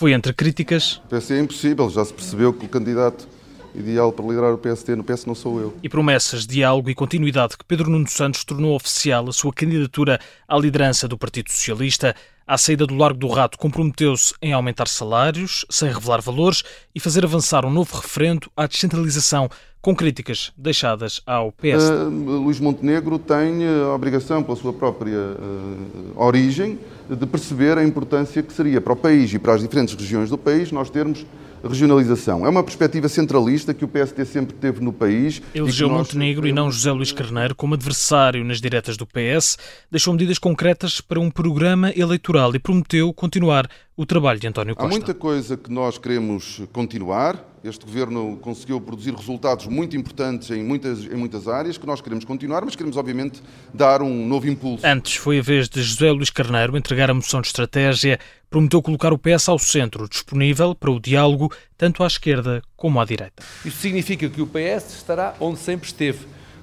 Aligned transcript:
Foi 0.00 0.14
entre 0.14 0.32
críticas. 0.32 0.98
O 1.04 1.14
PS 1.14 1.30
é 1.32 1.40
impossível, 1.40 1.90
já 1.90 2.02
se 2.02 2.14
percebeu 2.14 2.54
que 2.54 2.64
o 2.64 2.68
candidato 2.70 3.28
ideal 3.74 4.10
para 4.10 4.24
liderar 4.24 4.54
o 4.54 4.56
PST 4.56 4.96
no 4.96 5.04
PS 5.04 5.26
não 5.26 5.34
sou 5.34 5.60
eu. 5.60 5.76
E 5.82 5.90
promessas, 5.90 6.46
diálogo 6.46 6.88
e 6.88 6.94
continuidade 6.94 7.54
que 7.58 7.66
Pedro 7.66 7.90
Nuno 7.90 8.08
Santos 8.08 8.42
tornou 8.42 8.74
oficial 8.74 9.28
a 9.28 9.32
sua 9.34 9.52
candidatura 9.52 10.18
à 10.48 10.56
liderança 10.56 11.06
do 11.06 11.18
Partido 11.18 11.50
Socialista. 11.50 12.16
À 12.46 12.56
saída 12.56 12.86
do 12.86 12.96
Largo 12.96 13.18
do 13.18 13.28
Rato, 13.28 13.58
comprometeu-se 13.58 14.32
em 14.40 14.54
aumentar 14.54 14.88
salários, 14.88 15.66
sem 15.68 15.92
revelar 15.92 16.22
valores, 16.22 16.62
e 16.94 16.98
fazer 16.98 17.22
avançar 17.22 17.66
um 17.66 17.70
novo 17.70 17.94
referendo 17.98 18.50
à 18.56 18.66
descentralização, 18.66 19.50
com 19.80 19.94
críticas 19.94 20.52
deixadas 20.56 21.22
ao 21.26 21.52
PS. 21.52 21.88
Uh, 21.88 22.08
Luís 22.10 22.60
Montenegro 22.60 23.18
tem 23.18 23.66
a 23.66 23.94
obrigação, 23.94 24.42
pela 24.42 24.56
sua 24.56 24.72
própria 24.72 25.18
uh, 25.18 26.12
origem, 26.16 26.78
de 27.08 27.26
perceber 27.26 27.78
a 27.78 27.84
importância 27.84 28.42
que 28.42 28.52
seria 28.52 28.80
para 28.80 28.92
o 28.92 28.96
país 28.96 29.32
e 29.32 29.38
para 29.38 29.54
as 29.54 29.62
diferentes 29.62 29.94
regiões 29.94 30.30
do 30.30 30.38
país 30.38 30.70
nós 30.70 30.90
termos 30.90 31.24
regionalização. 31.68 32.46
É 32.46 32.48
uma 32.48 32.62
perspectiva 32.62 33.08
centralista 33.08 33.74
que 33.74 33.84
o 33.84 33.88
PSD 33.88 34.24
sempre 34.24 34.56
teve 34.56 34.80
no 34.80 34.92
país. 34.92 35.42
Elegeu 35.54 35.88
nós... 35.88 35.98
Montenegro 35.98 36.46
e 36.46 36.52
não 36.52 36.70
José 36.70 36.90
Luís 36.92 37.12
Carneiro 37.12 37.54
como 37.54 37.74
adversário 37.74 38.44
nas 38.44 38.60
diretas 38.60 38.96
do 38.96 39.06
PS, 39.06 39.58
deixou 39.90 40.14
medidas 40.14 40.38
concretas 40.38 41.00
para 41.00 41.20
um 41.20 41.30
programa 41.30 41.92
eleitoral 41.94 42.54
e 42.54 42.58
prometeu 42.58 43.12
continuar 43.12 43.68
o 44.00 44.06
trabalho 44.06 44.40
de 44.40 44.46
António 44.46 44.74
Costa. 44.74 44.88
Há 44.88 44.90
muita 44.90 45.12
coisa 45.12 45.58
que 45.58 45.70
nós 45.70 45.98
queremos 45.98 46.62
continuar. 46.72 47.38
Este 47.62 47.84
governo 47.84 48.38
conseguiu 48.40 48.80
produzir 48.80 49.14
resultados 49.14 49.66
muito 49.66 49.94
importantes 49.94 50.50
em 50.50 50.64
muitas, 50.64 51.04
em 51.04 51.16
muitas 51.16 51.46
áreas 51.46 51.76
que 51.76 51.86
nós 51.86 52.00
queremos 52.00 52.24
continuar, 52.24 52.64
mas 52.64 52.74
queremos, 52.74 52.96
obviamente, 52.96 53.42
dar 53.74 54.00
um 54.00 54.26
novo 54.26 54.48
impulso. 54.48 54.86
Antes 54.86 55.16
foi 55.16 55.40
a 55.40 55.42
vez 55.42 55.68
de 55.68 55.82
José 55.82 56.10
Luís 56.10 56.30
Carneiro 56.30 56.78
entregar 56.78 57.10
a 57.10 57.14
moção 57.14 57.42
de 57.42 57.48
estratégia, 57.48 58.18
prometeu 58.48 58.80
colocar 58.80 59.12
o 59.12 59.18
PS 59.18 59.50
ao 59.50 59.58
centro, 59.58 60.08
disponível 60.08 60.74
para 60.74 60.90
o 60.90 60.98
diálogo 60.98 61.52
tanto 61.76 62.02
à 62.02 62.06
esquerda 62.06 62.62
como 62.78 62.98
à 63.02 63.04
direita. 63.04 63.42
Isso 63.66 63.82
significa 63.82 64.30
que 64.30 64.40
o 64.40 64.46
PS 64.46 64.94
estará 64.96 65.34
onde 65.38 65.58
sempre 65.58 65.86
esteve, 65.86 66.20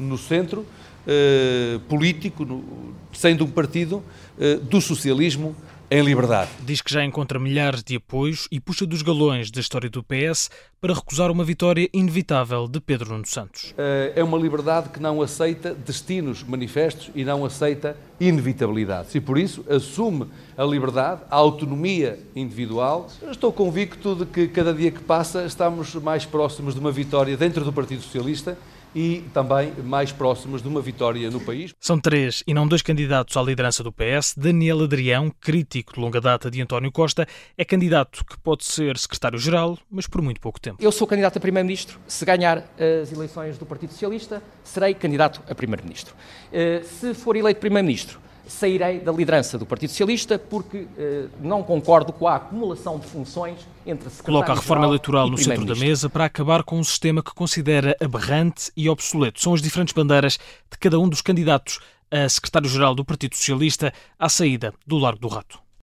no 0.00 0.18
centro 0.18 0.66
eh, 1.06 1.78
político, 1.88 2.44
no, 2.44 2.64
sendo 3.12 3.44
um 3.44 3.50
partido 3.50 4.02
eh, 4.36 4.56
do 4.56 4.80
socialismo 4.80 5.54
em 5.90 6.02
liberdade. 6.02 6.50
Diz 6.60 6.80
que 6.80 6.92
já 6.92 7.04
encontra 7.04 7.38
milhares 7.38 7.82
de 7.82 7.96
apoios 7.96 8.46
e 8.52 8.60
puxa 8.60 8.86
dos 8.86 9.02
galões 9.02 9.50
da 9.50 9.60
história 9.60 9.90
do 9.90 10.04
PS 10.04 10.48
para 10.80 10.94
recusar 10.94 11.32
uma 11.32 11.42
vitória 11.42 11.90
inevitável 11.92 12.68
de 12.68 12.80
Pedro 12.80 13.10
Nuno 13.10 13.26
Santos. 13.26 13.74
Eh, 13.76 14.12
é 14.14 14.22
uma 14.22 14.38
liberdade 14.38 14.90
que 14.90 15.00
não 15.00 15.20
aceita 15.20 15.74
destinos 15.74 16.44
manifestos 16.44 17.10
e 17.12 17.24
não 17.24 17.44
aceita 17.44 17.96
inevitabilidades. 18.20 19.12
E 19.16 19.20
por 19.20 19.36
isso 19.36 19.64
assume 19.68 20.26
a 20.56 20.62
liberdade, 20.62 21.22
a 21.28 21.36
autonomia 21.36 22.20
individual. 22.36 23.08
Estou 23.28 23.52
convicto 23.52 24.14
de 24.14 24.26
que 24.26 24.46
cada 24.46 24.72
dia 24.72 24.92
que 24.92 25.00
passa 25.00 25.44
estamos 25.44 25.92
mais 25.96 26.24
próximos 26.24 26.74
de 26.74 26.80
uma 26.80 26.92
vitória 26.92 27.36
dentro 27.36 27.64
do 27.64 27.72
Partido 27.72 28.02
Socialista 28.02 28.56
e 28.94 29.24
também 29.32 29.72
mais 29.84 30.12
próximas 30.12 30.62
de 30.62 30.68
uma 30.68 30.80
vitória 30.80 31.30
no 31.30 31.40
país. 31.40 31.72
São 31.80 31.98
três 31.98 32.42
e 32.46 32.54
não 32.54 32.66
dois 32.66 32.82
candidatos 32.82 33.36
à 33.36 33.42
liderança 33.42 33.82
do 33.82 33.92
PS. 33.92 34.34
Daniel 34.36 34.82
Adrião, 34.82 35.32
crítico 35.40 35.94
de 35.94 36.00
longa 36.00 36.20
data 36.20 36.50
de 36.50 36.60
António 36.60 36.90
Costa, 36.90 37.26
é 37.56 37.64
candidato 37.64 38.24
que 38.24 38.38
pode 38.38 38.64
ser 38.64 38.96
secretário-geral, 38.98 39.78
mas 39.90 40.06
por 40.06 40.22
muito 40.22 40.40
pouco 40.40 40.60
tempo. 40.60 40.76
Eu 40.80 40.92
sou 40.92 41.06
candidato 41.06 41.38
a 41.38 41.40
primeiro-ministro. 41.40 41.98
Se 42.06 42.24
ganhar 42.24 42.64
as 43.02 43.12
eleições 43.12 43.58
do 43.58 43.66
Partido 43.66 43.90
Socialista, 43.90 44.42
serei 44.64 44.94
candidato 44.94 45.40
a 45.48 45.54
primeiro-ministro. 45.54 46.14
Eh, 46.52 46.82
se 46.84 47.14
for 47.14 47.36
eleito 47.36 47.60
primeiro-ministro, 47.60 48.20
sairei 48.50 48.98
da 48.98 49.12
liderança 49.12 49.56
do 49.56 49.64
Partido 49.64 49.90
Socialista 49.90 50.38
porque 50.38 50.86
eh, 50.98 51.26
não 51.40 51.62
concordo 51.62 52.12
com 52.12 52.26
a 52.26 52.36
acumulação 52.36 52.98
de 52.98 53.06
funções 53.06 53.60
entre 53.86 54.10
Coloca 54.22 54.52
a 54.52 54.54
reforma 54.56 54.86
eleitoral 54.86 55.30
no 55.30 55.38
centro 55.38 55.64
da 55.64 55.74
mesa 55.74 56.10
para 56.10 56.24
acabar 56.24 56.64
com 56.64 56.78
um 56.78 56.84
sistema 56.84 57.22
que 57.22 57.32
considera 57.32 57.96
aberrante 58.00 58.72
e 58.76 58.88
obsoleto. 58.88 59.40
São 59.40 59.54
as 59.54 59.62
diferentes 59.62 59.94
bandeiras 59.94 60.38
de 60.70 60.78
cada 60.78 60.98
um 60.98 61.08
dos 61.08 61.22
candidatos 61.22 61.78
a 62.10 62.28
secretário-geral 62.28 62.94
do 62.94 63.04
Partido 63.04 63.36
Socialista 63.36 63.92
à 64.18 64.28
saída 64.28 64.74
do 64.84 64.98
Largo 64.98 65.20
do 65.20 65.28
Rato. 65.28 65.69